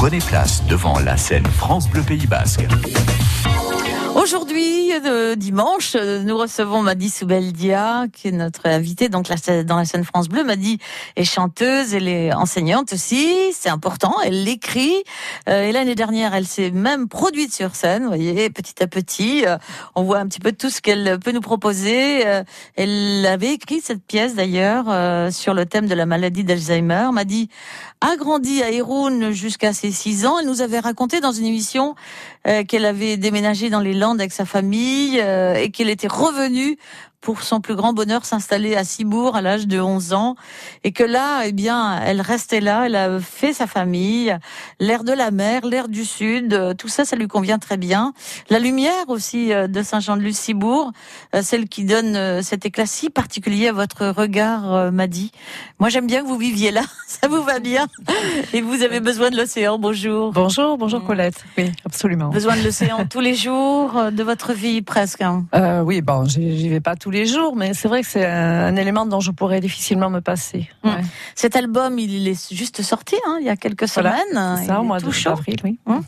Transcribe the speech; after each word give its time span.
Prenez 0.00 0.20
place 0.20 0.64
devant 0.64 0.98
la 1.00 1.18
scène 1.18 1.44
France 1.44 1.86
Bleu 1.86 2.00
Pays 2.00 2.26
Basque. 2.26 2.66
Aujourd'hui, 4.16 4.92
euh, 5.06 5.36
dimanche, 5.36 5.92
euh, 5.94 6.22
nous 6.24 6.36
recevons 6.36 6.82
Madi 6.82 7.08
Soubeldia, 7.08 8.06
qui 8.12 8.28
est 8.28 8.32
notre 8.32 8.66
invitée 8.66 9.08
donc 9.08 9.28
dans 9.64 9.76
la 9.76 9.84
scène 9.84 10.04
France 10.04 10.28
Bleu. 10.28 10.42
Madi 10.42 10.78
est 11.14 11.24
chanteuse, 11.24 11.94
elle 11.94 12.08
est 12.08 12.32
enseignante 12.32 12.92
aussi, 12.92 13.52
c'est 13.52 13.68
important, 13.68 14.16
elle 14.24 14.42
l'écrit. 14.42 15.04
Euh, 15.48 15.62
et 15.62 15.72
l'année 15.72 15.94
dernière, 15.94 16.34
elle 16.34 16.46
s'est 16.46 16.72
même 16.72 17.08
produite 17.08 17.54
sur 17.54 17.76
scène, 17.76 18.02
vous 18.02 18.08
voyez, 18.08 18.50
petit 18.50 18.82
à 18.82 18.88
petit. 18.88 19.44
on 19.94 20.02
voit 20.02 20.18
un 20.18 20.26
petit 20.26 20.40
peu 20.40 20.50
tout 20.50 20.70
ce 20.70 20.80
qu'elle 20.80 21.18
peut 21.20 21.32
nous 21.32 21.40
proposer. 21.40 22.24
elle 22.76 23.26
avait 23.26 23.52
écrit 23.54 23.80
cette 23.80 24.04
pièce 24.04 24.34
d'ailleurs 24.34 25.32
sur 25.32 25.54
le 25.54 25.66
thème 25.66 25.86
de 25.86 25.94
la 25.94 26.06
maladie 26.06 26.42
d'Alzheimer. 26.42 27.10
Madi 27.12 27.48
a 28.00 28.16
grandi 28.16 28.62
à 28.62 28.70
Héroun 28.70 29.30
jusqu'à 29.30 29.72
ses 29.72 29.92
six 29.92 30.26
ans. 30.26 30.38
Elle 30.40 30.46
nous 30.46 30.62
avait 30.62 30.80
raconté 30.80 31.20
dans 31.20 31.32
une 31.32 31.46
émission 31.46 31.94
qu'elle 32.64 32.86
avait 32.86 33.16
déménagé 33.16 33.70
dans 33.70 33.80
les 33.80 33.92
Landes 33.92 34.20
avec 34.20 34.32
sa 34.32 34.44
famille 34.44 35.20
euh, 35.20 35.54
et 35.54 35.70
qu'elle 35.70 35.90
était 35.90 36.08
revenue 36.08 36.78
pour 37.20 37.42
son 37.42 37.60
plus 37.60 37.74
grand 37.74 37.92
bonheur 37.92 38.24
s'installer 38.24 38.76
à 38.76 38.84
Cibourg 38.84 39.36
à 39.36 39.42
l'âge 39.42 39.66
de 39.66 39.78
11 39.78 40.12
ans. 40.14 40.36
Et 40.84 40.92
que 40.92 41.04
là 41.04 41.42
eh 41.44 41.52
bien 41.52 42.00
elle 42.02 42.20
restait 42.20 42.60
là 42.60 42.86
elle 42.86 42.96
a 42.96 43.20
fait 43.20 43.52
sa 43.52 43.66
famille 43.66 44.36
l'air 44.78 45.04
de 45.04 45.12
la 45.12 45.30
mer 45.30 45.66
l'air 45.66 45.88
du 45.88 46.04
sud 46.04 46.54
euh, 46.54 46.74
tout 46.74 46.88
ça 46.88 47.04
ça 47.04 47.16
lui 47.16 47.28
convient 47.28 47.58
très 47.58 47.76
bien. 47.76 48.14
La 48.48 48.58
lumière 48.58 49.08
aussi 49.08 49.52
euh, 49.52 49.66
de 49.66 49.82
Saint-Jean-de-Luz 49.82 50.36
Cibourg 50.36 50.92
euh, 51.34 51.42
celle 51.42 51.68
qui 51.68 51.84
donne 51.84 52.42
cet 52.42 52.64
éclat 52.64 52.86
si 52.86 53.10
particulier 53.10 53.68
à 53.68 53.72
votre 53.72 54.06
regard 54.06 54.92
m'a 54.92 55.06
dit 55.06 55.30
moi 55.78 55.88
j'aime 55.88 56.06
bien 56.06 56.22
que 56.22 56.26
vous 56.26 56.38
viviez 56.38 56.70
là. 56.70 56.82
Ça 57.06 57.28
vous 57.28 57.42
va 57.42 57.58
bien. 57.58 57.86
Et 58.52 58.60
vous 58.60 58.82
avez 58.82 59.00
besoin 59.00 59.30
de 59.30 59.36
l'océan. 59.36 59.78
Bonjour. 59.78 60.32
Bonjour 60.32 60.78
bonjour 60.78 61.04
Colette. 61.04 61.44
Oui 61.58 61.70
absolument. 61.84 62.30
Besoin 62.30 62.56
de 62.56 62.62
l'océan 62.62 63.06
tous 63.06 63.20
les 63.20 63.34
jours 63.34 64.10
de 64.10 64.22
votre 64.22 64.52
vie 64.52 64.80
presque 64.80 65.20
hein. 65.20 65.44
oui 65.84 66.00
bon 66.00 66.24
j'y 66.24 66.68
vais 66.68 66.80
pas 66.80 66.96
tous 66.96 67.09
les 67.10 67.26
jours, 67.26 67.56
mais 67.56 67.74
c'est 67.74 67.88
vrai 67.88 68.02
que 68.02 68.08
c'est 68.08 68.26
un, 68.26 68.74
élément 68.76 69.06
dont 69.06 69.20
je 69.20 69.30
pourrais 69.30 69.60
difficilement 69.60 70.10
me 70.10 70.20
passer. 70.20 70.68
Mmh. 70.84 70.90
Cet 71.34 71.56
album, 71.56 71.98
il 71.98 72.28
est 72.28 72.52
juste 72.52 72.82
sorti 72.82 73.16
hein, 73.26 73.38
il 73.40 73.46
y 73.46 73.50
a 73.50 73.56
quelques 73.56 73.88
semaines. 73.88 74.56
C'est 74.58 74.66
ça, 74.66 74.80
au 74.80 74.84
mois 74.84 74.98
d'avril, 75.00 75.56
oui. 75.64 75.78
Mmh. 75.86 75.98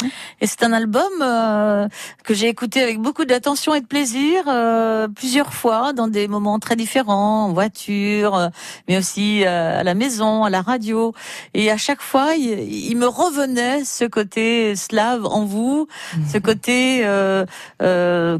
Et 0.41 0.47
c'est 0.47 0.63
un 0.63 0.73
album 0.73 1.03
euh, 1.21 1.89
que 2.25 2.35
j'ai 2.35 2.49
écouté 2.49 2.83
avec 2.83 2.99
beaucoup 2.99 3.25
d'attention 3.25 3.75
et 3.75 3.81
de 3.81 3.87
plaisir 3.87 4.45
euh, 4.47 5.09
plusieurs 5.09 5.53
fois 5.53 5.93
dans 5.93 6.09
des 6.09 6.29
moments 6.29 6.59
très 6.59 6.77
différents, 6.77 7.47
en 7.47 7.53
voiture, 7.53 8.35
euh, 8.35 8.49
mais 8.89 8.99
aussi 8.99 9.45
à 9.45 9.83
la 9.83 9.95
maison, 9.95 10.45
à 10.45 10.51
la 10.51 10.63
radio. 10.63 11.13
Et 11.55 11.71
à 11.71 11.77
chaque 11.77 12.03
fois, 12.03 12.35
il, 12.35 12.97
me 12.97 13.07
revenait 13.07 13.85
ce 13.85 14.05
côté 14.05 14.77
slave 14.77 15.27
en 15.27 15.45
vous, 15.45 15.89
mmh. 16.17 16.21
ce 16.33 16.39
côté, 16.39 17.07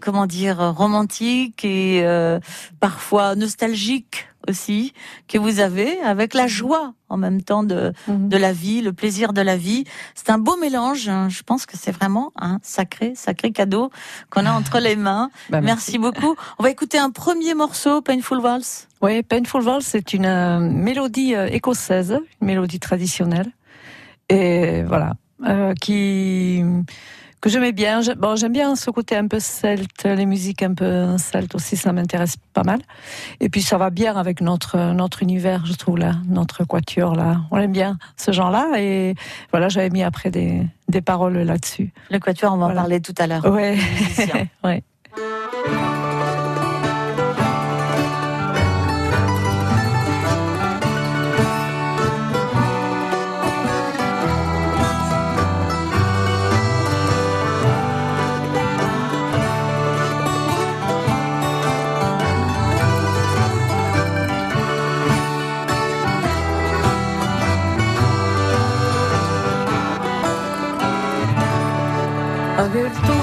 comment 0.01 0.27
dire, 0.27 0.75
romantique 0.75 1.65
et 1.65 2.05
parfois 2.81 3.35
nostalgique 3.35 4.29
aussi 4.49 4.93
que 5.29 5.39
vous 5.39 5.61
avez 5.61 6.01
avec 6.01 6.35
la 6.35 6.47
joie 6.47 6.95
en 7.09 7.17
même 7.17 7.43
temps 7.43 7.63
de, 7.63 7.93
mhm. 8.09 8.29
de 8.29 8.37
la 8.37 8.53
vie, 8.53 8.81
le 8.81 8.93
plaisir 8.93 9.33
de 9.33 9.41
la 9.41 9.57
vie. 9.57 9.85
C'est 10.15 10.31
un 10.31 10.39
beau 10.39 10.57
mélange. 10.57 11.09
Hein. 11.09 11.29
Je 11.29 11.43
pense 11.43 11.67
que 11.67 11.77
c'est 11.77 11.93
vraiment 11.93 12.33
un 12.37 12.59
sacré, 12.63 13.13
sacré 13.15 13.53
cadeau 13.53 13.91
qu'on 14.31 14.47
a 14.47 14.53
entre 14.53 14.79
les 14.79 14.97
mains. 14.97 15.31
Bah, 15.51 15.61
merci. 15.61 15.99
beaucoup. 15.99 16.35
On 16.59 16.63
va 16.63 16.71
écouter 16.71 16.99
un 16.99 17.11
premier 17.11 17.55
morceau, 17.55 18.01
Painful 18.01 18.39
Waltz. 18.39 18.89
Oui, 19.03 19.23
Painful 19.23 19.63
Waltz, 19.63 19.87
c'est 19.87 20.15
une 20.15 20.25
euh, 20.25 20.59
mélodie 20.59 21.35
euh, 21.35 21.47
écossaise, 21.47 22.19
une 22.41 22.47
mélodie 22.47 22.81
traditionnelle. 22.81 23.51
Et 24.31 24.83
voilà, 24.85 25.13
euh, 25.47 25.75
qui 25.75 26.65
que 27.43 27.51
j'aimais 27.51 27.73
bien. 27.73 28.01
Bon, 28.17 28.37
j'aime 28.37 28.53
bien 28.53 28.75
ce 28.77 28.91
côté 28.91 29.17
un 29.17 29.27
peu 29.27 29.41
celte, 29.41 30.05
les 30.05 30.27
musiques 30.27 30.63
un 30.63 30.73
peu 30.73 31.19
celtes 31.19 31.55
aussi, 31.55 31.77
ça 31.77 31.93
m'intéresse 31.93 32.37
pas 32.55 32.63
mal. 32.63 32.81
Et 33.41 33.51
puis 33.51 33.61
ça 33.61 33.77
va 33.77 33.91
bien 33.91 34.17
avec 34.17 34.41
notre 34.41 34.93
notre 34.95 35.23
univers, 35.23 35.67
je 35.67 35.75
trouve 35.75 35.99
là, 35.99 36.15
notre 36.29 36.65
quatuor 36.65 37.15
là. 37.15 37.43
On 37.51 37.59
aime 37.59 37.73
bien 37.73 37.99
ce 38.17 38.31
genre-là 38.31 38.79
et 38.79 39.17
voilà, 39.51 39.69
j'avais 39.69 39.91
mis 39.91 40.05
après 40.05 40.31
des 40.31 40.63
des 40.89 41.03
paroles 41.03 41.39
là-dessus. 41.39 41.93
Le 42.11 42.19
quatuor, 42.21 42.55
on 42.55 42.59
va 42.59 42.67
en 42.67 42.75
parler 42.75 43.01
tout 43.01 43.15
à 43.19 43.27
l'heure. 43.27 43.45
Ouais. 43.45 43.77
ouais. 44.65 44.85
abierto 72.73 73.22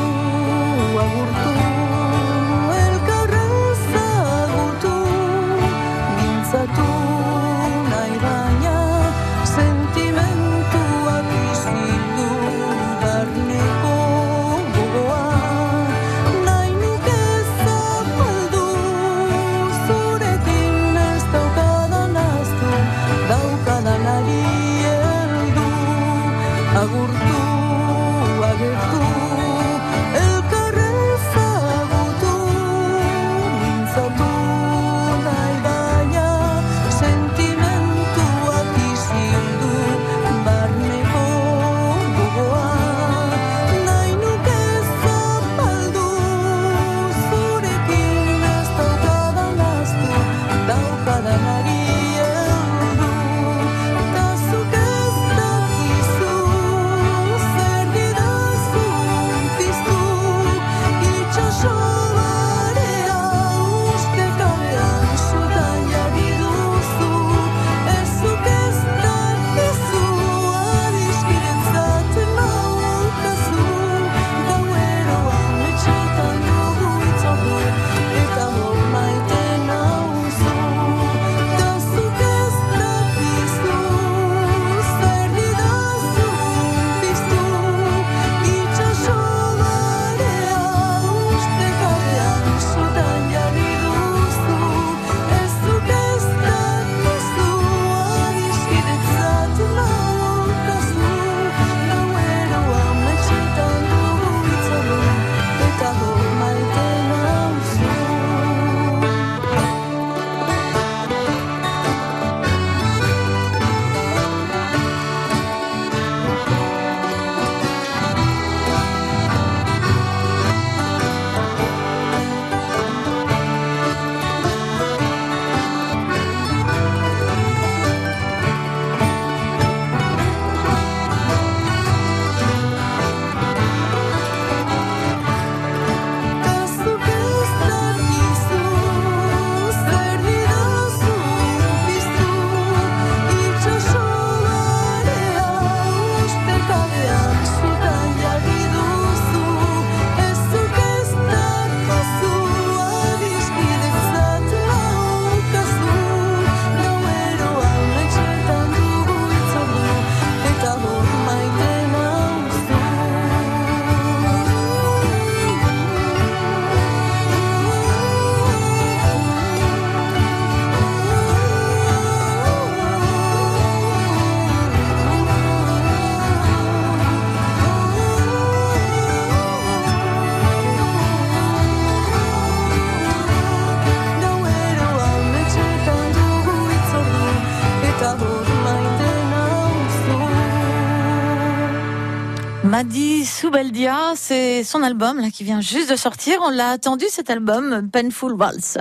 Madi 192.69 193.25
Soubeldia, 193.25 194.13
c'est 194.15 194.63
son 194.63 194.83
album 194.83 195.19
là 195.19 195.31
qui 195.31 195.43
vient 195.43 195.59
juste 195.59 195.89
de 195.89 195.95
sortir. 195.95 196.37
On 196.45 196.51
l'a 196.51 196.69
attendu 196.69 197.05
cet 197.09 197.31
album, 197.31 197.89
Painful 197.91 198.33
Waltz. 198.33 198.77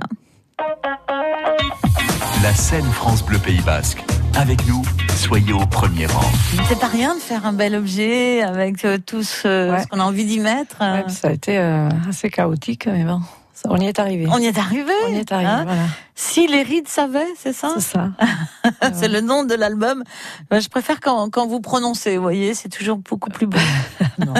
La 2.43 2.53
scène 2.53 2.85
France 2.85 3.25
Bleu 3.25 3.39
Pays 3.39 3.63
Basque. 3.63 4.05
Avec 4.37 4.67
nous, 4.69 4.83
soyez 5.17 5.55
au 5.55 5.65
premier 5.65 6.05
rang. 6.05 6.31
C'est 6.69 6.79
pas 6.79 6.89
rien 6.89 7.15
de 7.15 7.21
faire 7.21 7.47
un 7.47 7.55
bel 7.55 7.75
objet 7.77 8.43
avec 8.43 8.85
euh, 8.85 8.99
tout 9.05 9.23
ce, 9.23 9.71
Ouais. 9.73 9.83
ce 9.83 9.87
qu'on 9.89 10.01
a 10.01 10.05
envie 10.05 10.27
d'y 10.27 10.39
mettre. 10.39 10.77
Ouais, 10.83 11.05
ça 11.09 11.29
a 11.29 11.33
été 11.33 11.57
euh, 11.57 11.89
assez 12.07 12.29
chaotique, 12.29 12.87
mais 12.87 13.05
bon, 13.05 13.23
on 13.65 13.77
y 13.79 13.87
est 13.87 13.99
arrivé. 13.99 14.27
On 14.31 14.39
y 14.39 14.47
est 14.47 14.59
arrivé. 14.59 14.93
On 15.07 15.13
y 15.13 15.19
est 15.19 15.33
arrivé, 15.33 15.49
hein. 15.51 15.65
voilà. 15.65 15.83
si 16.15 16.47
les 16.47 16.63
rides 16.63 16.89
savaient, 16.89 17.27
c'est 17.37 17.53
ça 17.53 17.73
C'est 17.75 17.81
ça. 17.81 18.11
C'est 18.95 19.09
le 19.09 19.21
nom 19.21 19.45
de 19.45 19.55
l'album. 19.55 20.05
Je 20.51 20.69
préfère 20.69 21.01
quand, 21.01 21.31
quand 21.31 21.47
vous 21.47 21.61
prononcez, 21.61 22.17
vous 22.17 22.23
voyez, 22.23 22.55
c'est 22.55 22.69
toujours 22.69 22.99
beaucoup 22.99 23.31
plus 23.31 23.47
beau. 23.47 23.59
non. 24.19 24.35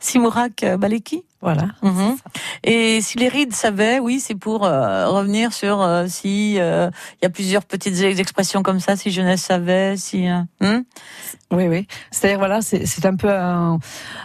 Simourak 0.00 0.64
Baleki? 0.78 1.24
Voilà. 1.44 1.66
Mhm. 1.82 2.16
Et 2.64 3.02
si 3.02 3.18
les 3.18 3.28
rides 3.28 3.54
savaient, 3.54 3.98
oui, 3.98 4.18
c'est 4.18 4.34
pour 4.34 4.64
euh, 4.64 5.06
revenir 5.08 5.52
sur 5.52 5.82
euh, 5.82 6.06
si 6.08 6.56
euh, 6.58 6.88
il 7.20 7.24
y 7.24 7.26
a 7.26 7.28
plusieurs 7.28 7.66
petites 7.66 8.00
expressions 8.00 8.62
comme 8.62 8.80
ça, 8.80 8.96
si 8.96 9.10
jeunesse 9.10 9.42
savait, 9.42 9.98
si 9.98 10.26
euh, 10.26 10.40
hmm? 10.62 10.84
Oui, 11.50 11.68
oui. 11.68 11.86
C'est-à-dire, 12.10 12.38
voilà, 12.38 12.62
c'est 12.62 13.06
un 13.06 13.14
peu 13.14 13.30
un, 13.30 13.78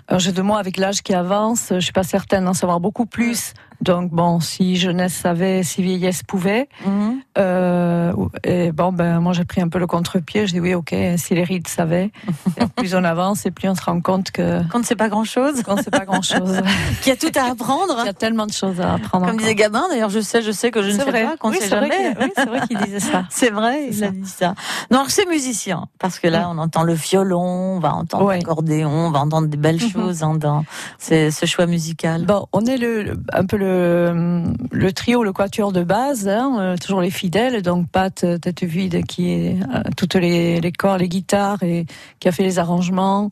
un 0.08 0.18
jeu 0.18 0.32
de 0.32 0.42
mots 0.42 0.56
avec 0.56 0.78
l'âge 0.78 1.02
qui 1.04 1.14
avance. 1.14 1.68
Je 1.72 1.80
suis 1.80 1.92
pas 1.92 2.04
certaine 2.04 2.46
d'en 2.46 2.54
savoir 2.54 2.80
beaucoup 2.80 3.06
plus. 3.06 3.54
Donc, 3.82 4.12
bon, 4.12 4.40
si 4.42 4.76
jeunesse 4.76 5.14
savait, 5.14 5.64
si 5.64 5.82
vieillesse 5.82 6.24
pouvait. 6.24 6.68
Mhm. 6.86 7.22
Euh, 7.38 8.14
et 8.44 8.72
bon, 8.72 8.92
ben, 8.92 9.22
moi, 9.22 9.32
j'ai 9.34 9.46
pris 9.46 9.62
un 9.62 9.70
peu 9.70 9.80
le 9.80 9.88
contre-pied. 9.88 10.48
Je 10.48 10.54
dis 10.54 10.60
oui, 10.60 10.74
ok, 10.74 10.94
si 11.18 11.34
les 11.36 11.44
rides 11.44 11.68
savaient. 11.68 12.12
Plus 12.76 12.96
on 12.96 13.04
avance 13.04 13.46
et 13.46 13.52
plus 13.52 13.70
on 13.70 13.76
se 13.76 13.82
rend 13.82 14.02
compte 14.02 14.32
que 14.32 14.68
Qu'on 14.70 14.80
ne 14.80 14.84
sait 14.84 14.96
pas 14.96 15.10
grand-chose, 15.10 15.64
qu'on 15.64 15.76
ne 15.76 15.82
sait 15.82 15.92
pas 15.92 16.06
grand-chose. 16.06 16.62
qu'il 17.16 17.24
y 17.26 17.28
a 17.30 17.32
tout 17.32 17.40
à 17.40 17.52
apprendre. 17.52 17.96
Il 18.02 18.06
y 18.06 18.10
a 18.10 18.14
tellement 18.14 18.46
de 18.48 18.52
choses 18.54 18.80
à 18.82 18.94
apprendre. 18.94 19.26
Comme 19.26 19.38
disait 19.38 19.56
Gabin, 19.56 19.86
d'ailleurs, 19.90 20.10
je 20.10 20.20
sais, 20.20 20.42
je 20.42 20.52
sais 20.52 20.72
que 20.72 20.82
je 20.82 20.92
ne 20.92 20.98
sais 20.98 21.06
vrai. 21.06 21.24
pas, 21.26 21.38
qu'on 21.38 21.50
Oui, 21.50 21.58
sait 21.60 21.70
c'est 21.70 21.76
vrai 21.76 21.90
oui, 22.20 22.32
c'est 22.36 22.46
vrai 22.46 22.68
qu'il 22.68 22.78
disait 22.78 23.00
ça. 23.00 23.26
C'est 23.30 23.50
vrai, 23.52 23.88
il 23.88 23.94
C'est 23.96 24.04
a 24.04 24.08
ça. 24.08 24.12
dit 24.14 24.26
ça. 24.30 24.48
Non, 24.92 25.00
alors 25.00 25.10
c'est 25.12 25.26
musicien, 25.28 25.88
parce 26.00 26.20
que 26.20 26.28
là, 26.28 26.50
on 26.52 26.58
entend 26.58 26.84
le 26.84 26.94
violon, 26.94 27.76
on 27.76 27.80
va 27.80 27.94
entendre 27.94 28.26
Ouais. 28.26 28.38
l'accordéon, 28.38 28.90
on 29.08 29.12
va 29.12 29.20
entendre 29.20 29.48
des 29.48 29.58
belles 29.58 29.82
Mhm. 29.82 29.90
choses 29.92 30.24
hein, 30.24 30.36
dans 30.36 30.66
ce, 31.00 31.30
ce 31.32 31.46
choix 31.46 31.66
musical. 31.66 32.26
Bon, 32.26 32.46
on 32.54 32.66
est 32.66 32.78
le, 32.78 33.18
un 33.34 33.46
peu 33.46 33.58
le, 33.58 34.44
le 34.72 34.94
trio, 34.94 35.24
le 35.24 35.32
quatuor 35.34 35.72
de 35.72 35.84
base, 35.84 36.28
hein, 36.28 36.56
euh, 36.60 36.76
toujours 36.78 37.02
les 37.02 37.12
fidèles. 37.12 37.62
Donc 37.62 37.88
Pat 37.90 38.24
euh, 38.24 38.38
Tête 38.38 38.64
Vide 38.64 39.06
qui 39.06 39.32
est 39.32 39.58
euh, 39.74 39.82
toutes 39.98 40.16
les, 40.16 40.60
les 40.60 40.72
corps, 40.72 40.98
les 40.98 41.08
guitares 41.10 41.64
et 41.64 41.86
qui 42.20 42.28
a 42.28 42.32
fait 42.32 42.44
les 42.44 42.60
arrangements 42.60 43.32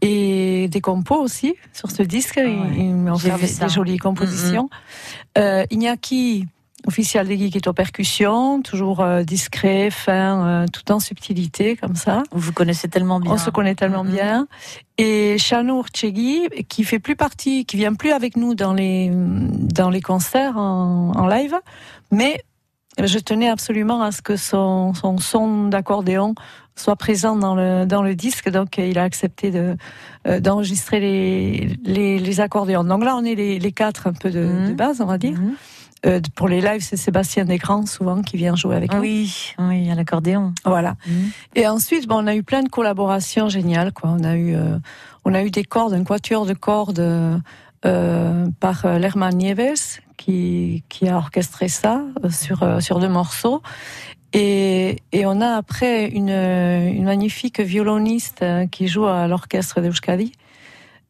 et 0.00 0.68
des 0.68 0.80
compos 0.80 1.20
aussi 1.20 1.54
sur 1.72 1.90
ce 1.90 2.02
disque. 2.02 2.36
ouais. 2.36 2.56
Il, 2.76 2.94
m'a 2.94 3.12
offert 3.12 3.38
des, 3.38 3.68
jolies 3.68 3.98
compositions. 3.98 4.70
Euh, 5.36 5.64
Iñaki, 5.70 6.46
officiel 6.86 7.26
des 7.26 7.36
geeks, 7.36 7.56
est 7.56 7.66
aux 7.66 7.72
percussions, 7.72 8.62
toujours 8.62 9.00
euh, 9.00 9.22
discret, 9.22 9.90
fin, 9.90 10.46
euh, 10.46 10.66
tout 10.72 10.90
en 10.92 11.00
subtilité 11.00 11.76
comme 11.76 11.96
ça. 11.96 12.22
Vous 12.32 12.52
connaissez 12.52 12.88
tellement 12.88 13.20
bien. 13.20 13.32
On 13.32 13.38
se 13.38 13.50
connaît 13.50 13.74
tellement 13.74 14.04
bien. 14.04 14.46
Et 14.98 15.36
Shanour 15.38 15.86
Chegui, 15.94 16.48
qui 16.68 16.84
fait 16.84 16.98
plus 16.98 17.16
partie, 17.16 17.64
qui 17.64 17.76
vient 17.76 17.94
plus 17.94 18.12
avec 18.12 18.36
nous 18.36 18.54
dans 18.54 18.74
les, 18.74 19.10
dans 19.12 19.90
les 19.90 20.00
concerts 20.00 20.56
en, 20.56 21.12
en 21.16 21.26
live, 21.26 21.56
mais 22.10 22.42
je 23.04 23.18
tenais 23.18 23.48
absolument 23.48 24.02
à 24.02 24.12
ce 24.12 24.22
que 24.22 24.36
son, 24.36 24.94
son 24.94 25.18
son 25.18 25.68
d'accordéon 25.68 26.34
soit 26.78 26.96
présent 26.96 27.36
dans 27.36 27.54
le, 27.54 27.84
dans 27.86 28.02
le 28.02 28.14
disque, 28.14 28.48
donc 28.50 28.78
il 28.78 28.98
a 28.98 29.02
accepté 29.02 29.50
de, 29.50 29.76
euh, 30.26 30.40
d'enregistrer 30.40 31.00
les, 31.00 31.76
les, 31.84 32.18
les 32.18 32.40
accordéons. 32.40 32.84
Donc 32.84 33.04
là, 33.04 33.16
on 33.16 33.24
est 33.24 33.34
les, 33.34 33.58
les 33.58 33.72
quatre 33.72 34.06
un 34.06 34.12
peu 34.12 34.30
de, 34.30 34.44
Mhm. 34.44 34.68
de 34.68 34.74
base, 34.74 35.00
on 35.00 35.06
va 35.06 35.18
dire. 35.18 35.38
Mhm. 35.38 35.54
Euh, 36.06 36.20
pour 36.36 36.46
les 36.48 36.60
lives, 36.60 36.80
c'est 36.82 36.96
Sébastien 36.96 37.44
Desgrands, 37.44 37.84
souvent, 37.86 38.22
qui 38.22 38.36
vient 38.36 38.54
jouer 38.54 38.76
avec 38.76 38.92
nous. 38.94 39.00
Oui, 39.00 39.52
oui, 39.58 39.90
à 39.90 39.96
l'accordéon. 39.96 40.52
Voilà. 40.64 40.94
Mhm. 41.08 41.30
Et 41.56 41.66
ensuite, 41.66 42.06
bon, 42.06 42.22
on 42.22 42.26
a 42.28 42.36
eu 42.36 42.44
plein 42.44 42.62
de 42.62 42.68
collaborations 42.68 43.48
géniales. 43.48 43.92
Quoi. 43.92 44.10
On 44.10 44.22
a 44.22 44.36
eu, 44.36 44.54
euh, 44.54 44.78
on 45.24 45.34
a 45.34 45.42
eu 45.42 45.50
des 45.50 45.64
cordes, 45.64 45.94
un 45.94 46.04
quatuor 46.04 46.46
de 46.46 46.54
cordes 46.54 47.00
euh, 47.00 48.46
par 48.60 48.86
euh, 48.86 48.98
Lerman 48.98 49.34
Nieves 49.36 50.00
qui, 50.16 50.84
qui 50.88 51.08
a 51.08 51.16
orchestré 51.16 51.68
ça 51.68 52.02
euh, 52.24 52.30
sur 52.30 52.62
euh, 52.62 52.80
sur 52.80 52.98
deux 53.00 53.08
morceaux. 53.08 53.62
Et, 54.34 54.98
et 55.12 55.24
on 55.26 55.40
a 55.40 55.56
après 55.56 56.06
une, 56.08 56.28
une 56.28 57.04
magnifique 57.04 57.60
violoniste 57.60 58.42
euh, 58.42 58.66
qui 58.66 58.86
joue 58.88 59.06
à 59.06 59.26
l'orchestre 59.26 59.80
d'Euskadi, 59.80 60.32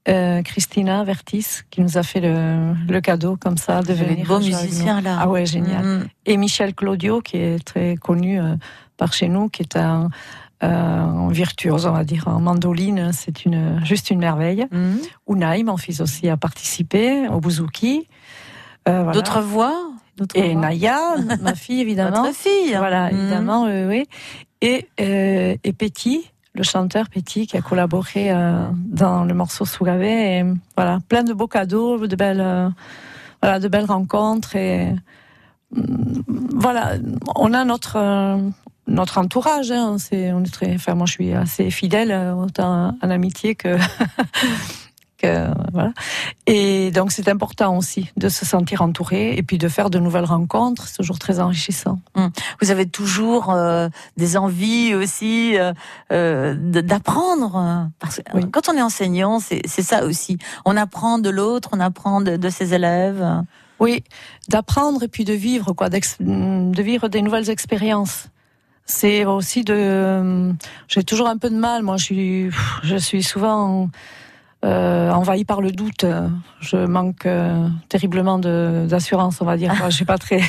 euh, 0.09 0.40
Christina 0.43 1.02
Vertis, 1.04 1.47
qui 1.71 1.81
nous 1.81 1.99
a 1.99 2.02
fait 2.04 2.21
le, 2.21 2.75
le 2.88 3.00
cadeau 3.00 3.37
comme 3.37 3.57
ça 3.59 3.83
de 3.83 3.93
venir. 3.93 4.26
nous. 4.28 4.38
musiciens 4.38 5.00
là. 5.00 5.19
Ah 5.21 5.28
ouais, 5.28 5.47
génial 5.47 5.85
Mhm. 5.85 6.09
et 6.26 6.37
Michel 6.37 6.75
Claudio, 6.75 7.21
qui 7.21 7.37
est 7.38 7.62
très 7.64 7.97
connu 7.97 8.40
euh, 8.40 8.54
par 8.97 9.12
chez 9.12 9.28
nous, 9.28 9.49
qui 9.49 9.62
est 9.62 9.76
un, 9.76 10.09
euh, 10.62 10.69
un 10.69 11.28
virtuose, 11.31 11.87
on 11.87 11.93
va 11.93 12.04
dire, 12.04 12.28
en 12.28 12.40
mandoline. 12.40 13.11
C'est 13.12 13.45
une, 13.45 13.81
juste 13.85 14.11
une 14.11 14.21
merveille. 14.21 14.66
Mhm. 14.71 14.99
Unai, 15.28 15.62
mon 15.64 15.76
fils 15.76 16.00
aussi, 16.00 16.28
a 16.28 16.37
participé 16.37 17.26
au 17.28 17.40
bouzouki. 17.40 18.07
Voilà. 18.87 19.12
D'autres 19.12 19.40
voix? 19.43 19.75
D'autres 20.19 20.37
Et 20.37 20.55
Naya, 20.55 20.99
ma 21.41 21.55
fille, 21.55 21.81
évidemment. 21.81 22.23
Votre 22.25 22.35
fille 22.37 22.75
Voilà, 22.77 23.11
Mhm. 23.13 23.19
évidemment, 23.21 23.65
euh, 23.67 23.89
oui. 23.89 24.05
Et, 24.61 24.89
euh, 25.01 25.57
et 25.63 25.73
Petit, 25.73 26.29
le 26.55 26.65
chanteur 26.65 27.09
Petit, 27.09 27.47
qui 27.47 27.57
a 27.57 27.61
collaboré 27.63 28.33
euh, 28.33 28.67
dans 28.75 29.25
le 29.25 29.33
morceau 29.33 29.65
Sougavé. 29.65 30.39
Et 30.39 30.45
voilà, 30.77 30.99
plein 31.09 31.23
de 31.23 31.33
beaux 31.33 31.47
cadeaux, 31.47 32.05
de 32.07 32.17
belles, 32.17 32.41
euh, 32.41 32.69
voilà, 33.41 33.61
de 33.61 33.69
belles 33.69 33.85
rencontres. 33.85 34.57
Et 34.57 34.93
mm, 35.71 36.23
voilà, 36.55 36.95
on 37.37 37.55
a 37.55 37.65
notre 37.65 38.41
notre 38.89 39.19
entourage. 39.19 39.71
Hein, 39.71 39.99
c'est, 39.99 40.33
on 40.33 40.43
est 40.43 40.51
très, 40.53 40.75
enfin, 40.75 40.95
moi, 40.95 41.07
je 41.07 41.13
suis 41.13 41.33
assez 41.35 41.71
fidèle, 41.71 42.11
autant 42.37 42.97
en 43.01 43.11
amitié 43.11 43.55
que. 43.55 43.77
voilà. 45.23 45.93
Et 46.47 46.91
donc 46.91 47.11
c'est 47.13 47.29
important 47.29 47.77
aussi 47.77 48.11
de 48.17 48.29
se 48.29 48.45
sentir 48.47 48.83
entouré 48.83 49.37
et 49.37 49.43
puis 49.43 49.59
de 49.59 49.69
faire 49.69 49.91
de 49.91 49.99
nouvelles 49.99 50.25
rencontres, 50.25 50.87
c'est 50.87 50.97
toujours 50.99 51.19
très 51.19 51.41
enrichissant. 51.41 52.01
Vous 52.61 52.71
avez 52.71 52.87
toujours 52.89 53.51
euh, 53.51 53.89
des 54.17 54.37
envies 54.37 54.95
aussi 54.95 55.59
euh, 55.59 55.73
euh, 56.13 56.55
d'apprendre. 56.83 57.57
euh, 57.57 57.85
Parce 57.99 58.17
que 58.17 58.23
Oui. 58.35 58.51
quand 58.51 58.69
on 58.69 58.75
est 58.77 58.83
enseignant, 58.83 59.41
c'est 59.41 59.63
c'est 59.67 59.83
ça 59.83 60.05
aussi. 60.05 60.39
On 60.65 60.77
apprend 60.77 61.19
de 61.19 61.31
l'autre, 61.31 61.71
on 61.73 61.81
apprend 61.81 62.21
de, 62.21 62.37
de 62.37 62.49
ses 62.51 62.75
élèves. 62.75 63.25
Oui, 63.81 64.03
d'apprendre 64.49 65.03
et 65.05 65.09
puis 65.09 65.25
de 65.25 65.33
vivre 65.33 65.73
quoi, 65.73 65.89
d'ex- 65.89 66.17
de 66.21 66.83
vivre 66.83 67.09
des 67.09 67.23
nouvelles 67.23 67.49
expériences. 67.51 68.27
C'est 68.91 69.25
aussi 69.27 69.65
de, 69.65 70.53
j'ai 70.89 71.05
toujours 71.05 71.29
un 71.29 71.37
peu 71.37 71.51
de 71.51 71.55
mal. 71.57 71.83
Moi, 71.83 71.97
je 71.99 72.05
suis, 72.05 72.51
je 72.83 72.97
suis 72.97 73.23
souvent 73.23 73.89
euh, 74.65 75.11
envahie 75.12 75.45
par 75.45 75.61
le 75.61 75.71
doute. 75.71 76.05
Je 76.61 76.77
manque 76.77 77.27
euh, 77.27 77.69
terriblement 77.88 78.38
d'assurance, 78.38 79.41
on 79.41 79.45
va 79.45 79.57
dire. 79.57 79.73
Je 79.88 79.95
suis 79.95 80.05
pas 80.05 80.19
très. 80.19 80.41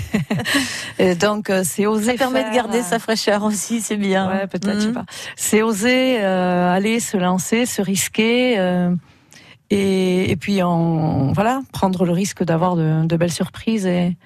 et 1.00 1.16
donc, 1.16 1.50
euh, 1.50 1.62
c'est 1.64 1.86
oser. 1.86 2.12
Ça 2.14 2.18
permet 2.18 2.44
de 2.50 2.54
garder 2.56 2.80
euh, 2.80 2.84
sa 2.84 2.98
fraîcheur 3.00 3.44
aussi, 3.44 3.82
c'est 3.82 3.98
bien. 3.98 4.28
Ouais, 4.28 4.48
peut-être, 4.48 4.76
je 4.76 4.80
sais 4.82 4.88
Mhm. 4.88 4.94
pas. 4.94 5.06
C'est 5.36 5.62
oser 5.62 6.18
euh, 6.22 6.74
aller 6.74 7.00
se 7.00 7.18
lancer, 7.18 7.66
se 7.68 7.82
risquer, 7.82 8.58
euh, 8.58 8.96
et, 9.70 10.32
et 10.32 10.36
puis 10.36 10.64
on, 10.64 11.32
voilà, 11.34 11.62
prendre 11.72 12.06
le 12.06 12.12
risque 12.12 12.44
d'avoir 12.44 12.76
de, 12.76 13.06
de 13.06 13.16
belles 13.18 13.32
surprises 13.32 13.86
et, 13.86 14.18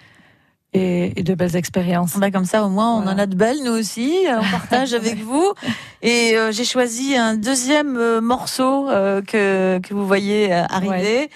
et, 0.73 1.19
et 1.19 1.23
de 1.23 1.33
belles 1.35 1.55
expériences. 1.55 2.17
Bah, 2.17 2.31
comme 2.31 2.45
ça, 2.45 2.63
au 2.65 2.69
moins, 2.69 2.95
on 2.97 3.01
Voilà. 3.01 3.11
en 3.15 3.19
a 3.19 3.25
de 3.25 3.35
belles, 3.35 3.63
nous 3.63 3.71
aussi. 3.71 4.13
On 4.27 4.41
partage 4.51 4.93
avec 4.93 5.19
vous. 5.23 5.53
Et 6.01 6.33
euh, 6.35 6.51
j'ai 6.51 6.65
choisi 6.65 7.15
un 7.15 7.35
deuxième 7.35 7.97
euh, 7.97 8.21
morceau 8.21 8.89
euh, 8.89 9.21
que, 9.21 9.79
que 9.79 9.93
vous 9.93 10.05
voyez 10.07 10.53
euh, 10.53 10.63
arriver. 10.69 11.29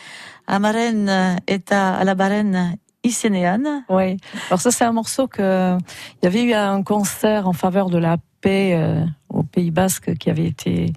Amaren 0.48 1.38
est 1.48 1.72
à, 1.72 1.96
à 1.96 2.04
la 2.04 2.16
barène 2.16 2.78
Isénéane. 3.04 3.84
Oui. 3.90 4.18
Alors 4.50 4.62
ça, 4.62 4.72
c'est 4.72 4.84
un 4.86 4.92
morceau 4.92 5.28
que 5.28 5.78
il 5.78 6.26
y 6.26 6.28
avait 6.28 6.44
eu 6.44 6.54
un 6.54 6.84
concert 6.84 7.48
en 7.48 7.54
faveur 7.54 7.90
de 7.90 7.98
la 7.98 8.18
paix 8.42 8.74
euh, 8.76 9.04
au 9.30 9.44
Pays 9.44 9.72
Basque 9.72 10.16
qui 10.18 10.30
avait 10.30 10.46
été 10.46 10.94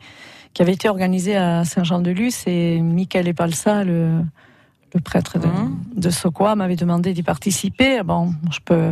qui 0.53 0.63
avait 0.63 0.73
été 0.73 0.89
organisé 0.89 1.37
à 1.37 1.65
Saint-Jean-de-Luz 1.65 2.43
et 2.47 2.81
Michael 2.81 3.29
Epalsa, 3.29 3.85
le 3.85 4.21
le 4.95 5.01
prêtre 5.01 5.39
de, 5.39 5.47
Mhm. 5.47 5.77
de 5.97 6.11
Sokoa 6.11 6.55
m'avait 6.57 6.77
demandé 6.77 7.13
d'y 7.13 7.23
participer. 7.23 8.03
Bon, 8.03 8.33
je 8.53 8.59
peux 8.65 8.91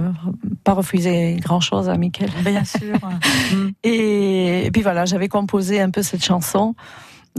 pas 0.65 0.73
refuser 0.75 1.37
grand 1.41 1.61
chose 1.61 1.89
à 1.89 1.97
Michael. 1.97 2.31
Bien 2.45 2.65
sûr. 2.65 2.97
Et, 3.83 4.67
et 4.67 4.71
puis 4.71 4.83
voilà, 4.83 5.05
j'avais 5.07 5.29
composé 5.29 5.81
un 5.81 5.91
peu 5.91 6.03
cette 6.03 6.25
chanson 6.25 6.75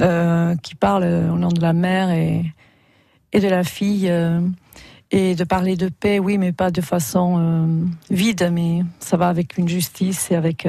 euh, 0.01 0.55
qui 0.57 0.75
parle 0.75 1.03
au 1.03 1.37
nom 1.37 1.49
de 1.49 1.61
la 1.61 1.73
mère 1.73 2.09
et, 2.11 2.45
et 3.33 3.39
de 3.39 3.47
la 3.47 3.63
fille. 3.63 4.07
euh, 4.09 4.41
et 5.11 5.33
de 5.33 5.43
parler 5.43 5.75
de 5.75 5.89
paix, 5.89 6.19
oui, 6.19 6.37
mais 6.37 6.51
pas 6.51 6.69
de 6.69 6.81
façon 6.81 7.37
euh, 7.39 7.65
vide, 8.11 8.51
mais 8.53 8.83
ça 8.99 9.17
va 9.17 9.27
avec 9.27 9.57
une 9.57 9.67
justice 9.67 10.29
et 10.29 10.35
avec, 10.35 10.67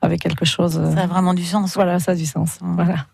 avec 0.00 0.20
quelque 0.20 0.44
chose. 0.44 0.82
Ça 0.94 1.02
a 1.02 1.06
vraiment 1.06 1.32
du 1.32 1.44
sens. 1.44 1.74
voilà, 1.74 2.00
ça 2.00 2.10
a 2.12 2.14
du 2.16 2.26
sens. 2.26 2.58
Voilà. 2.60 3.06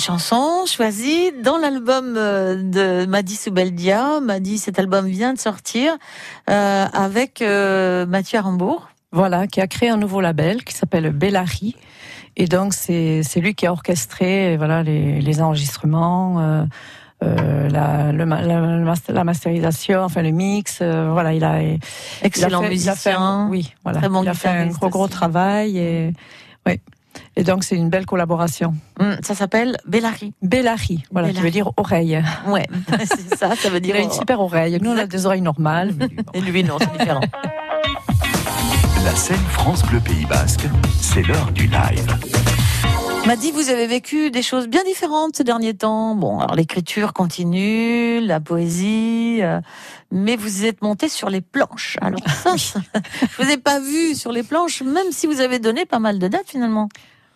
Chanson 0.00 0.64
choisie 0.66 1.30
dans 1.44 1.58
l'album 1.58 2.14
euh, 2.16 2.56
de 2.56 3.06
Madi 3.06 3.36
Soubeldia. 3.36 4.20
Madi, 4.20 4.58
cet 4.58 4.78
album 4.78 5.06
vient 5.06 5.34
de 5.34 5.38
sortir 5.38 5.92
euh, 6.48 6.86
avec 6.92 7.42
euh, 7.42 8.06
Mathieu 8.06 8.38
Arambourg. 8.38 8.88
Voilà, 9.12 9.46
qui 9.46 9.60
a 9.60 9.66
créé 9.66 9.90
un 9.90 9.96
nouveau 9.96 10.20
label 10.20 10.64
qui 10.64 10.74
s'appelle 10.74 11.10
Bellari. 11.10 11.76
Et 12.36 12.46
donc, 12.46 12.72
c'est 12.74 13.22
lui 13.36 13.54
qui 13.54 13.66
a 13.66 13.72
orchestré 13.72 14.56
voilà, 14.56 14.82
les, 14.82 15.20
les 15.20 15.42
enregistrements, 15.42 16.40
euh, 16.40 16.64
euh, 17.22 17.68
la, 17.68 18.12
le, 18.12 18.24
la, 18.24 18.94
la, 19.08 19.24
masterisation, 19.24 20.00
enfin 20.02 20.22
le 20.22 20.30
mix. 20.30 20.78
Euh, 20.80 21.10
voilà, 21.12 21.34
il 21.34 21.44
a. 21.44 21.60
Excellent 22.22 22.60
il 22.60 22.64
a 22.64 22.68
fait, 22.68 22.68
musicien. 22.70 22.92
Il 22.92 22.94
a 22.94 22.96
fait 22.96 23.12
un, 23.12 23.48
oui, 23.50 23.74
voilà. 23.82 23.98
Très 23.98 24.08
bon 24.08 24.22
il 24.22 24.28
a 24.28 24.34
fait 24.34 24.48
un 24.48 24.66
gros, 24.68 24.88
gros 24.88 25.08
travail. 25.08 25.76
Et, 25.78 26.12
oui. 26.66 26.80
Et 27.36 27.44
donc, 27.44 27.64
c'est 27.64 27.76
une 27.76 27.88
belle 27.88 28.06
collaboration. 28.06 28.74
Hum, 28.98 29.16
ça 29.22 29.34
s'appelle 29.34 29.76
Bellari. 29.86 30.32
Bellari, 30.42 31.04
voilà, 31.10 31.28
Bellari. 31.28 31.40
qui 31.40 31.44
veut 31.44 31.50
dire 31.50 31.72
oreille. 31.76 32.22
Ouais, 32.46 32.66
c'est 33.04 33.36
ça, 33.36 33.54
ça 33.54 33.70
veut 33.70 33.80
dire. 33.80 33.96
Il 33.96 34.00
a 34.00 34.04
une 34.04 34.10
super 34.10 34.40
oreille. 34.40 34.78
Nous, 34.80 34.90
on 34.90 34.96
a 34.96 35.06
des 35.06 35.26
oreilles 35.26 35.40
normales. 35.40 35.94
Et 36.34 36.40
lui, 36.40 36.64
non, 36.64 36.76
c'est 36.78 36.92
différent. 36.98 37.20
La 39.04 39.14
scène 39.16 39.40
France 39.50 39.82
Bleu 39.84 40.00
Pays 40.00 40.26
Basque, 40.26 40.66
c'est 41.00 41.22
l'heure 41.22 41.50
du 41.52 41.66
live. 41.66 42.16
M'a 43.26 43.36
dit 43.36 43.52
vous 43.52 43.68
avez 43.68 43.86
vécu 43.86 44.30
des 44.30 44.42
choses 44.42 44.66
bien 44.66 44.82
différentes 44.84 45.36
ces 45.36 45.44
derniers 45.44 45.74
temps. 45.74 46.14
Bon, 46.14 46.40
alors 46.40 46.54
l'écriture 46.54 47.12
continue, 47.12 48.20
la 48.20 48.40
poésie, 48.40 49.38
euh, 49.42 49.60
mais 50.10 50.36
vous 50.36 50.64
êtes 50.64 50.82
monté 50.82 51.08
sur 51.08 51.28
les 51.28 51.40
planches. 51.40 51.96
Alors 52.00 52.20
ça, 52.28 52.56
je 52.56 53.42
vous 53.42 53.50
ai 53.50 53.58
pas 53.58 53.78
vu 53.78 54.14
sur 54.14 54.32
les 54.32 54.42
planches, 54.42 54.82
même 54.82 55.12
si 55.12 55.26
vous 55.26 55.40
avez 55.40 55.58
donné 55.58 55.84
pas 55.84 55.98
mal 55.98 56.18
de 56.18 56.28
dates 56.28 56.48
finalement. 56.48 56.88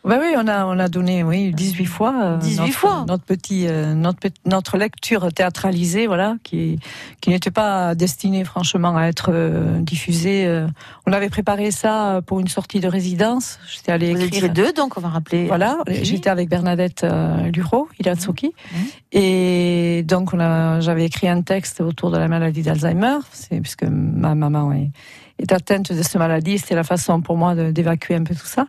Ben 0.05 0.19
oui, 0.21 0.35
on 0.37 0.47
a, 0.49 0.67
on 0.67 0.79
a 0.79 0.89
donné 0.89 1.23
oui, 1.23 1.51
18 1.55 1.87
fois. 1.87 2.37
18 2.39 2.61
notre, 2.61 2.73
fois. 2.75 3.05
Notre, 3.09 3.25
petit, 3.25 3.67
euh, 3.67 3.95
notre, 3.95 4.29
notre 4.45 4.77
lecture 4.77 5.33
théâtralisée, 5.33 6.07
voilà, 6.07 6.37
qui, 6.43 6.79
qui 7.23 7.31
n'était 7.31 7.51
pas 7.51 7.95
destinée 7.95 8.45
franchement 8.45 8.99
à 8.99 9.05
être 9.05 9.31
euh, 9.33 9.79
diffusée. 9.81 10.45
Euh. 10.45 10.67
on 11.07 11.13
avait 11.15 11.31
préparé 11.31 11.71
ça 11.71 12.21
pour 12.27 12.39
une 12.41 12.49
sortie 12.49 12.81
de 12.81 12.89
résidence. 12.89 13.59
J'étais 13.75 13.93
allée 13.93 14.13
Vous 14.13 14.23
écrire. 14.23 14.53
deux, 14.53 14.75
donc 14.75 14.99
on 14.99 15.01
va 15.01 15.09
rappeler. 15.09 15.47
Voilà, 15.47 15.79
j'étais 15.89 16.29
avec 16.29 16.51
Bernadette 16.51 17.05
euh, 17.05 17.51
Luro, 17.51 17.89
Ilatsuki. 17.99 18.49
Mmh. 18.49 18.77
Et 19.13 20.05
donc 20.07 20.33
j'avais 20.81 21.07
écrit 21.07 21.29
un 21.29 21.41
texte 21.41 21.81
autour 21.81 22.11
de 22.11 22.19
la 22.19 22.29
maladie 22.29 22.61
d'Alzheimer, 22.61 23.21
c'est 23.33 23.59
puisque 23.61 23.85
ma 23.85 24.35
maman 24.35 24.71
est, 24.73 24.91
est 25.39 25.51
atteinte 25.51 25.95
de 25.95 26.03
cette 26.03 26.17
maladie. 26.17 26.59
C'était 26.59 26.75
la 26.75 26.85
façon 26.85 27.23
pour 27.23 27.39
moi 27.39 27.55
d'évacuer 27.55 28.17
un 28.17 28.25
peu 28.25 28.35
tout 28.35 28.45
ça. 28.45 28.67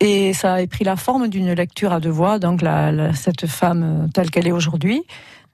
Et 0.00 0.32
ça 0.32 0.54
a 0.54 0.66
pris 0.66 0.84
la 0.84 0.96
forme 0.96 1.28
d'une 1.28 1.52
lecture 1.52 1.92
à 1.92 2.00
deux 2.00 2.10
voix, 2.10 2.38
donc 2.38 2.62
la, 2.62 2.90
la, 2.90 3.14
cette 3.14 3.46
femme 3.46 3.82
euh, 3.82 4.08
telle 4.12 4.30
qu'elle 4.30 4.46
est 4.46 4.52
aujourd'hui, 4.52 5.02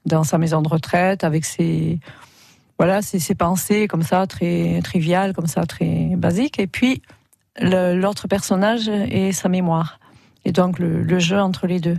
dans 0.05 0.23
sa 0.23 0.37
maison 0.37 0.61
de 0.61 0.67
retraite, 0.67 1.23
avec 1.23 1.45
ses, 1.45 1.99
voilà, 2.77 3.01
ses, 3.01 3.19
ses, 3.19 3.35
pensées 3.35 3.87
comme 3.87 4.03
ça, 4.03 4.25
très 4.27 4.81
triviales, 4.83 5.33
comme 5.33 5.47
ça, 5.47 5.65
très 5.65 6.13
basiques. 6.15 6.59
Et 6.59 6.67
puis, 6.67 7.01
l'autre 7.59 8.27
personnage 8.27 8.89
et 8.89 9.31
sa 9.31 9.49
mémoire. 9.49 9.99
Et 10.45 10.51
donc, 10.51 10.79
le, 10.79 11.03
le, 11.03 11.19
jeu 11.19 11.39
entre 11.39 11.67
les 11.67 11.79
deux. 11.79 11.97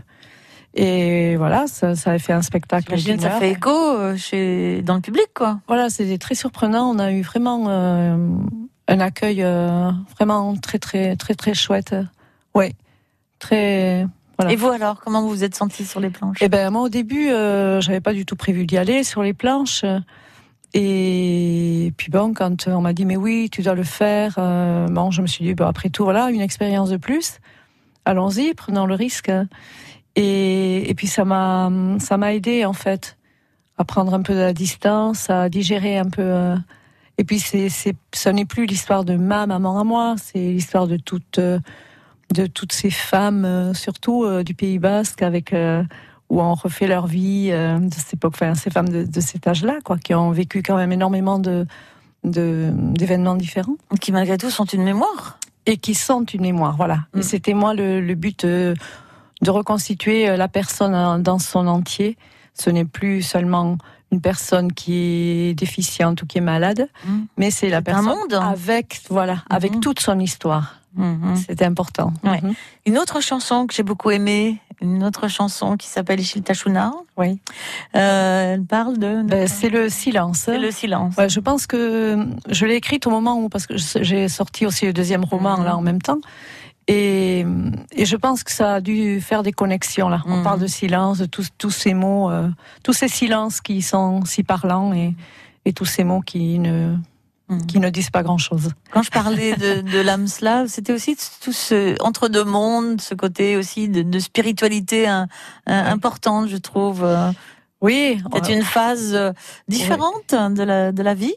Et 0.74 1.36
voilà, 1.36 1.66
ça, 1.66 1.94
ça 1.94 2.12
a 2.12 2.18
fait 2.18 2.32
un 2.32 2.42
spectacle. 2.42 2.98
ça 2.98 3.30
fait 3.30 3.50
écho 3.50 3.70
euh, 3.70 4.16
chez, 4.16 4.82
dans 4.82 4.94
le 4.94 5.00
public, 5.00 5.28
quoi. 5.34 5.60
Voilà, 5.68 5.90
c'était 5.90 6.18
très 6.18 6.34
surprenant. 6.34 6.90
On 6.90 6.98
a 6.98 7.12
eu 7.12 7.20
vraiment 7.20 7.66
euh, 7.68 8.16
un 8.88 9.00
accueil 9.00 9.42
euh, 9.42 9.90
vraiment 10.18 10.56
très, 10.56 10.78
très, 10.78 11.14
très, 11.16 11.34
très 11.34 11.54
chouette. 11.54 11.94
Oui, 12.54 12.74
très. 13.38 14.06
Voilà. 14.38 14.52
Et 14.52 14.56
vous 14.56 14.68
alors, 14.68 15.00
comment 15.00 15.22
vous 15.22 15.28
vous 15.28 15.44
êtes 15.44 15.54
senti 15.54 15.84
sur 15.84 16.00
les 16.00 16.10
planches? 16.10 16.38
Eh 16.40 16.48
ben 16.48 16.70
moi 16.70 16.82
au 16.82 16.88
début, 16.88 17.30
euh, 17.30 17.80
j'avais 17.80 18.00
pas 18.00 18.12
du 18.12 18.24
tout 18.24 18.36
prévu 18.36 18.66
d'y 18.66 18.78
aller 18.78 19.04
sur 19.04 19.22
les 19.22 19.34
planches. 19.34 19.84
Et 20.74 21.92
puis 21.98 22.10
bon, 22.10 22.32
quand 22.32 22.66
on 22.66 22.80
m'a 22.80 22.92
dit 22.92 23.04
mais 23.04 23.16
oui, 23.16 23.50
tu 23.50 23.62
dois 23.62 23.74
le 23.74 23.84
faire, 23.84 24.36
euh, 24.38 24.86
bon, 24.86 25.10
je 25.10 25.20
me 25.20 25.26
suis 25.26 25.44
dit 25.44 25.54
bon 25.54 25.66
après 25.66 25.90
tout 25.90 26.04
voilà 26.04 26.30
une 26.30 26.40
expérience 26.40 26.90
de 26.90 26.96
plus. 26.96 27.38
Allons-y, 28.04 28.54
prenons 28.54 28.86
le 28.86 28.94
risque. 28.94 29.30
Et, 30.16 30.90
et 30.90 30.94
puis 30.94 31.06
ça 31.06 31.24
m'a 31.24 31.70
ça 31.98 32.16
m'a 32.16 32.34
aidé 32.34 32.64
en 32.64 32.72
fait 32.72 33.16
à 33.78 33.84
prendre 33.84 34.14
un 34.14 34.22
peu 34.22 34.34
de 34.34 34.40
la 34.40 34.52
distance, 34.52 35.30
à 35.30 35.48
digérer 35.48 35.98
un 35.98 36.08
peu. 36.08 36.22
Euh, 36.22 36.56
et 37.18 37.24
puis 37.24 37.38
c'est 37.38 37.68
c'est 37.68 37.94
ce 38.14 38.28
n'est 38.30 38.44
plus 38.46 38.66
l'histoire 38.66 39.04
de 39.04 39.16
ma 39.16 39.46
maman 39.46 39.78
à 39.78 39.84
moi, 39.84 40.14
c'est 40.16 40.38
l'histoire 40.38 40.86
de 40.86 40.96
toute 40.96 41.38
euh, 41.38 41.58
de 42.32 42.46
toutes 42.46 42.72
ces 42.72 42.90
femmes, 42.90 43.44
euh, 43.44 43.74
surtout 43.74 44.24
euh, 44.24 44.42
du 44.42 44.54
Pays 44.54 44.78
Basque, 44.78 45.22
avec 45.22 45.52
euh, 45.52 45.82
où 46.28 46.40
on 46.40 46.54
refait 46.54 46.86
leur 46.86 47.06
vie 47.06 47.50
de 47.50 47.94
cette 47.94 48.14
époque, 48.14 48.32
enfin 48.34 48.54
ces 48.54 48.70
femmes 48.70 48.88
de, 48.88 49.04
de 49.04 49.20
cet 49.20 49.46
âge-là, 49.46 49.78
quoi, 49.84 49.98
qui 49.98 50.14
ont 50.14 50.30
vécu 50.30 50.62
quand 50.62 50.76
même 50.76 50.92
énormément 50.92 51.38
de 51.38 51.66
d'événements 52.24 53.34
différents, 53.34 53.74
qui 54.00 54.12
malgré 54.12 54.38
tout 54.38 54.48
sont 54.48 54.64
une 54.64 54.84
mémoire 54.84 55.40
et 55.66 55.76
qui 55.76 55.94
sont 55.94 56.22
une 56.22 56.42
mémoire, 56.42 56.76
voilà. 56.76 57.00
Mm. 57.12 57.18
Et 57.18 57.22
c'était 57.22 57.52
moi 57.52 57.74
le, 57.74 58.00
le 58.00 58.14
but 58.14 58.46
de 58.46 58.76
reconstituer 59.44 60.36
la 60.36 60.46
personne 60.46 61.20
dans 61.20 61.40
son 61.40 61.66
entier. 61.66 62.16
Ce 62.54 62.70
n'est 62.70 62.84
plus 62.84 63.22
seulement 63.22 63.76
une 64.12 64.20
personne 64.20 64.72
qui 64.72 64.94
est 64.94 65.54
déficiente 65.54 66.22
ou 66.22 66.26
qui 66.26 66.38
est 66.38 66.42
malade, 66.42 66.88
mm. 67.04 67.20
mais 67.38 67.50
c'est 67.50 67.68
la 67.68 67.82
personne 67.82 68.08
un 68.08 68.14
monde. 68.14 68.34
avec 68.34 69.00
voilà, 69.10 69.42
avec 69.50 69.80
toute 69.80 69.98
son 69.98 70.20
histoire. 70.20 70.81
Mmh. 70.94 71.36
C'était 71.36 71.64
important. 71.64 72.12
Ouais. 72.22 72.40
Mmh. 72.40 72.54
Une 72.86 72.98
autre 72.98 73.20
chanson 73.20 73.66
que 73.66 73.74
j'ai 73.74 73.82
beaucoup 73.82 74.10
aimée, 74.10 74.60
une 74.80 75.04
autre 75.04 75.28
chanson 75.28 75.76
qui 75.76 75.86
s'appelle 75.86 76.20
Ishil 76.20 76.42
Tachuna. 76.42 76.92
Oui. 77.16 77.40
Euh, 77.94 78.54
elle 78.54 78.64
parle 78.64 78.98
de. 78.98 79.22
Ben, 79.22 79.46
c'est 79.48 79.70
le 79.70 79.88
silence. 79.88 80.40
C'est 80.40 80.58
le 80.58 80.70
silence. 80.70 81.16
Ouais, 81.16 81.28
je 81.28 81.40
pense 81.40 81.66
que 81.66 82.26
je 82.48 82.66
l'ai 82.66 82.74
écrite 82.74 83.06
au 83.06 83.10
moment 83.10 83.38
où 83.38 83.48
parce 83.48 83.66
que 83.66 83.74
j'ai 83.76 84.28
sorti 84.28 84.66
aussi 84.66 84.86
le 84.86 84.92
deuxième 84.92 85.24
roman 85.24 85.58
mmh. 85.58 85.64
là 85.64 85.76
en 85.76 85.82
même 85.82 86.02
temps. 86.02 86.20
Et, 86.88 87.46
et, 87.92 88.04
je 88.04 88.16
pense 88.16 88.42
que 88.42 88.50
ça 88.50 88.74
a 88.74 88.80
dû 88.80 89.20
faire 89.20 89.44
des 89.44 89.52
connexions 89.52 90.08
là. 90.08 90.20
On 90.26 90.42
parle 90.42 90.58
de 90.58 90.66
silence, 90.66 91.18
de 91.18 91.26
tous, 91.26 91.50
tous 91.56 91.70
ces 91.70 91.94
mots, 91.94 92.28
euh, 92.28 92.48
tous 92.82 92.92
ces 92.92 93.06
silences 93.06 93.60
qui 93.60 93.82
sont 93.82 94.24
si 94.24 94.42
parlants 94.42 94.92
et, 94.92 95.14
et 95.64 95.72
tous 95.72 95.84
ces 95.84 96.02
mots 96.02 96.22
qui 96.22 96.58
ne 96.58 96.96
Mm. 97.52 97.66
qui 97.66 97.78
ne 97.78 97.90
disent 97.90 98.10
pas 98.10 98.22
grand-chose. 98.22 98.70
Quand 98.90 99.02
je 99.02 99.10
parlais 99.10 99.54
de, 99.54 99.80
de 99.80 100.00
l'âme 100.00 100.26
slave, 100.26 100.68
c'était 100.68 100.92
aussi 100.92 101.16
tout 101.42 101.52
ce 101.52 101.94
entre 102.02 102.28
deux 102.28 102.44
mondes, 102.44 103.00
ce 103.00 103.14
côté 103.14 103.56
aussi 103.56 103.88
de, 103.88 104.02
de 104.02 104.18
spiritualité 104.18 105.06
hein, 105.06 105.28
hein, 105.66 105.84
importante, 105.86 106.48
je 106.48 106.56
trouve. 106.56 107.06
Oui, 107.82 108.22
c'est 108.44 108.52
une 108.54 108.62
phase 108.62 109.12
euh, 109.12 109.32
différente 109.66 110.30
de 110.30 110.62
la 110.62 110.92
de 110.92 111.02
la 111.02 111.14
vie? 111.14 111.34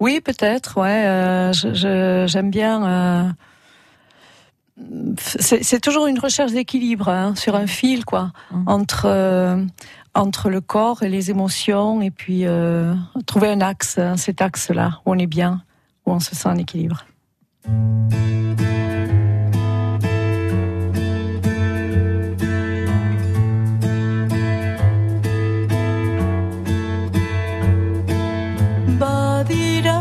Oui, 0.00 0.20
peut-être. 0.20 0.76
Ouais, 0.78 1.06
euh, 1.06 2.26
j'aime 2.26 2.50
bien. 2.50 2.84
Euh, 2.84 3.30
c'est 5.18 5.80
toujours 5.80 6.06
une 6.06 6.18
recherche 6.18 6.52
d'équilibre 6.52 7.08
hein, 7.08 7.34
sur 7.34 7.54
un 7.54 7.66
fil, 7.66 8.04
quoi, 8.04 8.30
mmh. 8.50 8.62
entre 8.66 9.06
euh, 9.06 9.64
entre 10.14 10.50
le 10.50 10.60
corps 10.60 11.02
et 11.02 11.08
les 11.08 11.30
émotions, 11.30 12.00
et 12.00 12.10
puis 12.10 12.46
euh, 12.46 12.94
trouver 13.26 13.50
un 13.50 13.60
axe, 13.60 13.98
hein, 13.98 14.16
cet 14.16 14.42
axe-là, 14.42 15.00
où 15.06 15.12
on 15.12 15.18
est 15.18 15.26
bien, 15.26 15.62
où 16.06 16.12
on 16.12 16.20
se 16.20 16.34
sent 16.34 16.48
en 16.48 16.56
équilibre. 16.56 17.04
Badira 28.98 30.00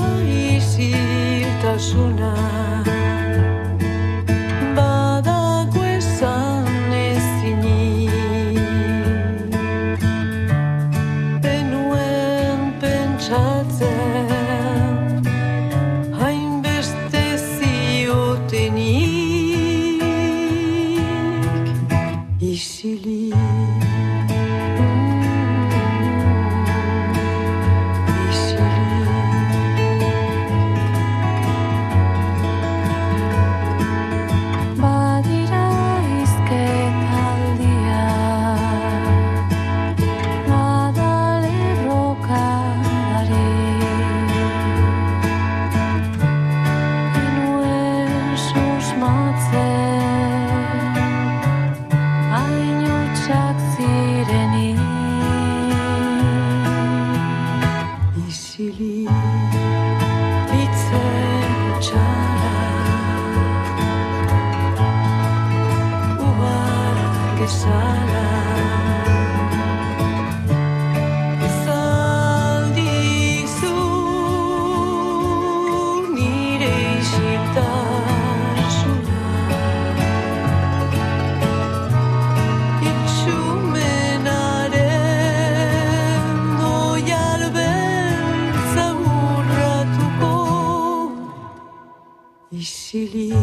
yeşili 92.51 93.33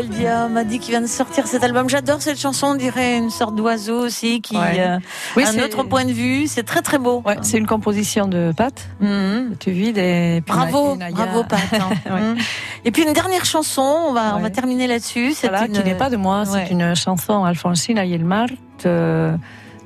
Soubeldia 0.00 0.48
m'a 0.48 0.64
dit 0.64 0.78
qu'il 0.78 0.92
vient 0.92 1.00
de 1.02 1.06
sortir 1.06 1.46
cet 1.46 1.62
album. 1.62 1.88
J'adore 1.88 2.22
cette 2.22 2.40
chanson, 2.40 2.68
on 2.68 2.74
dirait 2.74 3.18
une 3.18 3.30
sorte 3.30 3.54
d'oiseau 3.54 3.98
aussi 4.00 4.40
qui 4.40 4.56
a 4.56 4.98
un 5.36 5.58
autre 5.62 5.82
point 5.84 6.04
de 6.04 6.12
vue. 6.12 6.46
C'est 6.46 6.62
très 6.62 6.80
très 6.80 6.98
beau. 6.98 7.22
c'est 7.42 7.58
une 7.58 7.66
composition 7.66 8.26
de 8.26 8.52
Pat. 8.56 8.72
Mhm. 9.00 9.56
Tu 9.58 9.70
vides 9.72 9.98
et 9.98 10.42
bravo, 10.46 10.96
bravo 10.96 11.44
Pat. 11.44 11.60
Hein. 11.72 11.90
Mhm. 12.10 12.36
Et 12.84 12.90
puis 12.90 13.02
une 13.02 13.12
dernière 13.12 13.44
chanson, 13.44 13.82
on 14.08 14.12
va 14.12 14.36
on 14.36 14.40
va 14.40 14.50
terminer 14.50 14.86
là-dessus. 14.86 15.32
C'est 15.32 15.48
une... 15.48 15.72
qui 15.72 15.84
n'est 15.84 15.94
pas 15.94 16.10
de 16.10 16.16
moi, 16.16 16.44
c'est 16.44 16.70
une 16.70 16.94
chanson 16.94 17.44
Alfonsina 17.44 18.04
Yelmar 18.04 18.48
euh, 18.86 19.36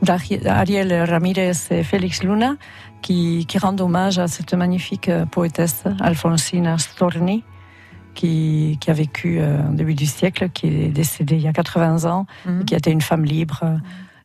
d'Ariel 0.02 0.92
Ramirez 1.10 1.52
et 1.70 1.82
Félix 1.82 2.22
Luna 2.22 2.54
qui, 3.02 3.46
qui 3.46 3.58
rend 3.58 3.76
hommage 3.78 4.18
à 4.18 4.28
cette 4.28 4.54
magnifique 4.54 5.08
euh, 5.08 5.26
poétesse 5.26 5.84
Alfonsina 6.00 6.78
Storni 6.78 7.44
qui, 8.14 8.78
qui 8.80 8.90
a 8.90 8.94
vécu 8.94 9.38
euh, 9.38 9.68
au 9.68 9.74
début 9.74 9.94
du 9.94 10.06
siècle, 10.06 10.48
qui 10.50 10.66
est 10.66 10.88
décédée 10.88 11.36
il 11.36 11.42
y 11.42 11.48
a 11.48 11.52
80 11.52 12.10
ans, 12.10 12.26
mhm. 12.46 12.64
qui 12.64 12.74
a 12.74 12.78
été 12.78 12.90
une 12.90 13.00
femme 13.00 13.24
libre. 13.24 13.62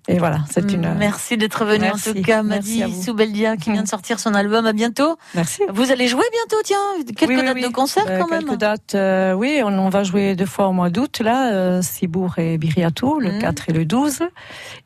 Et 0.09 0.17
voilà, 0.17 0.39
c'est 0.49 0.65
mm, 0.65 0.75
une. 0.75 0.95
Merci 0.97 1.37
d'être 1.37 1.65
venu 1.65 1.87
en 1.87 1.97
tout 1.97 2.19
cas, 2.23 2.41
Madi 2.41 2.83
Soubeldia, 3.03 3.57
qui 3.57 3.71
vient 3.71 3.83
de 3.83 3.87
sortir 3.87 4.19
son 4.19 4.33
album. 4.33 4.65
À 4.65 4.73
bientôt. 4.73 5.17
Merci. 5.35 5.61
Vous 5.69 5.91
allez 5.91 6.07
jouer 6.07 6.23
bientôt, 6.31 6.57
tiens, 6.63 6.77
quelques 7.15 7.45
dates 7.45 7.61
de 7.61 7.67
concert 7.67 8.05
euh, 8.07 8.19
quand 8.19 8.27
même. 8.27 8.41
Quelques 8.41 8.57
dates, 8.57 8.95
euh, 8.95 9.33
oui, 9.33 9.61
on, 9.63 9.89
va 9.89 10.03
jouer 10.03 10.35
deux 10.35 10.47
fois 10.47 10.67
au 10.67 10.71
mois 10.73 10.89
d'août 10.89 11.21
là, 11.23 11.53
euh, 11.53 11.81
Cibourg 11.83 12.39
et 12.39 12.57
Biriatou, 12.57 13.19
le 13.19 13.39
4 13.39 13.61
mm. 13.67 13.69
et 13.69 13.73
le 13.77 13.85
12, 13.85 14.19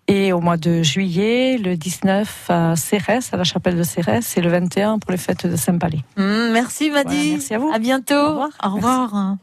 et 0.10 0.34
au 0.34 0.42
mois 0.42 0.58
de 0.58 0.84
juillet, 0.84 1.58
le 1.58 1.78
19 1.78 2.46
à 2.50 2.76
Cérès, 2.76 3.34
à 3.34 3.38
la 3.38 3.46
chapelle 3.46 3.78
de 3.78 3.84
Cérès, 3.84 4.38
et 4.38 4.42
le 4.42 4.50
21 4.50 5.00
pour 5.00 5.12
les 5.12 5.18
fêtes 5.18 5.48
de 5.48 5.56
Saint-Palais. 5.56 6.00
Mm, 6.18 6.52
merci, 6.52 6.90
Madi. 6.90 7.32
merci 7.32 7.54
à 7.54 7.60
vous. 7.60 7.72
À 7.74 7.80
bientôt. 7.80 8.14
Au 8.16 8.30
revoir. 8.32 8.52
Au 8.62 8.70
revoir. 8.76 9.38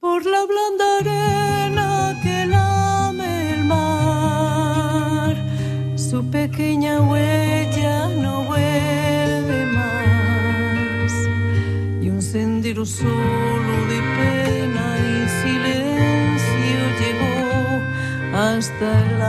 Pour 0.00 0.18
la 0.20 0.40
su 6.10 6.24
pequeña 6.28 7.00
huella 7.02 8.08
no 8.08 8.42
vuelve 8.42 9.64
más. 9.66 11.12
Y 12.02 12.08
un 12.10 12.20
sendero 12.20 12.84
solo 12.84 13.74
de 13.92 14.00
pena 14.18 14.86
y 15.08 15.28
silencio 15.42 16.80
llegó 17.00 17.36
hasta 18.36 18.86
el 19.06 19.19